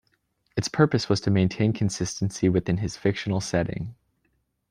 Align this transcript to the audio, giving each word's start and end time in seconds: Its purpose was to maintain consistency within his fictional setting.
Its 0.57 0.67
purpose 0.67 1.07
was 1.09 1.21
to 1.21 1.29
maintain 1.29 1.73
consistency 1.73 2.49
within 2.49 2.77
his 2.77 2.97
fictional 2.97 3.39
setting. 3.39 3.93